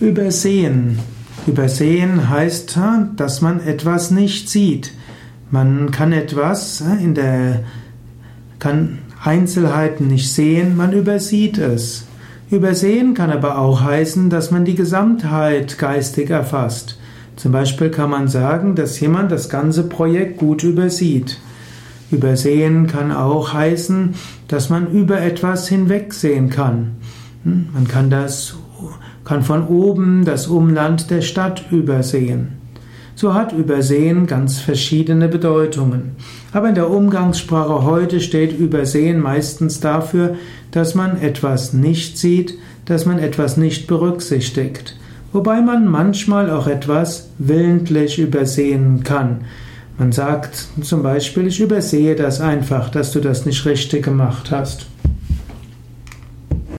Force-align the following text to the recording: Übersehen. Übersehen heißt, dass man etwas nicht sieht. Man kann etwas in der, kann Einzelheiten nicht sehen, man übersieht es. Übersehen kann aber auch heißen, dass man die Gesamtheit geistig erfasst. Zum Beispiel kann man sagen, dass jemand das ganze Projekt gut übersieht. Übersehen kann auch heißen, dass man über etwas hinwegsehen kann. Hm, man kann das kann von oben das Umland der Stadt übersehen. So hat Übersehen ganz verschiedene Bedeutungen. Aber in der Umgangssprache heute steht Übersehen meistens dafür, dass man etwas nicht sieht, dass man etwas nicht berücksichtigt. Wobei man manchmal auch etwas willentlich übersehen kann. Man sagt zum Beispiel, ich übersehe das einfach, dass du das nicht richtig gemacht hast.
Übersehen. 0.00 0.98
Übersehen 1.46 2.30
heißt, 2.30 2.78
dass 3.16 3.42
man 3.42 3.60
etwas 3.60 4.10
nicht 4.10 4.48
sieht. 4.48 4.92
Man 5.50 5.90
kann 5.90 6.12
etwas 6.12 6.80
in 6.80 7.14
der, 7.14 7.64
kann 8.58 9.00
Einzelheiten 9.22 10.06
nicht 10.06 10.32
sehen, 10.32 10.74
man 10.74 10.94
übersieht 10.94 11.58
es. 11.58 12.06
Übersehen 12.50 13.12
kann 13.12 13.30
aber 13.30 13.58
auch 13.58 13.82
heißen, 13.82 14.30
dass 14.30 14.50
man 14.50 14.64
die 14.64 14.74
Gesamtheit 14.74 15.76
geistig 15.76 16.30
erfasst. 16.30 16.98
Zum 17.36 17.52
Beispiel 17.52 17.90
kann 17.90 18.08
man 18.08 18.26
sagen, 18.28 18.76
dass 18.76 18.98
jemand 19.00 19.30
das 19.30 19.50
ganze 19.50 19.82
Projekt 19.82 20.38
gut 20.38 20.64
übersieht. 20.64 21.38
Übersehen 22.10 22.86
kann 22.86 23.12
auch 23.12 23.52
heißen, 23.52 24.14
dass 24.48 24.70
man 24.70 24.90
über 24.92 25.20
etwas 25.20 25.68
hinwegsehen 25.68 26.48
kann. 26.48 26.92
Hm, 27.44 27.68
man 27.74 27.86
kann 27.86 28.08
das 28.08 28.56
kann 29.30 29.44
von 29.44 29.68
oben 29.68 30.24
das 30.24 30.48
Umland 30.48 31.08
der 31.08 31.20
Stadt 31.20 31.70
übersehen. 31.70 32.48
So 33.14 33.32
hat 33.32 33.52
Übersehen 33.52 34.26
ganz 34.26 34.58
verschiedene 34.58 35.28
Bedeutungen. 35.28 36.16
Aber 36.52 36.68
in 36.68 36.74
der 36.74 36.90
Umgangssprache 36.90 37.84
heute 37.84 38.18
steht 38.18 38.58
Übersehen 38.58 39.20
meistens 39.20 39.78
dafür, 39.78 40.34
dass 40.72 40.96
man 40.96 41.22
etwas 41.22 41.72
nicht 41.72 42.18
sieht, 42.18 42.58
dass 42.86 43.06
man 43.06 43.20
etwas 43.20 43.56
nicht 43.56 43.86
berücksichtigt. 43.86 44.96
Wobei 45.32 45.60
man 45.60 45.86
manchmal 45.86 46.50
auch 46.50 46.66
etwas 46.66 47.28
willentlich 47.38 48.18
übersehen 48.18 49.04
kann. 49.04 49.42
Man 49.96 50.10
sagt 50.10 50.66
zum 50.82 51.04
Beispiel, 51.04 51.46
ich 51.46 51.60
übersehe 51.60 52.16
das 52.16 52.40
einfach, 52.40 52.88
dass 52.88 53.12
du 53.12 53.20
das 53.20 53.46
nicht 53.46 53.64
richtig 53.64 54.02
gemacht 54.02 54.50
hast. 54.50 54.86